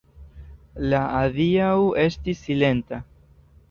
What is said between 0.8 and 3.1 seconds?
La adiaŭo estis silenta.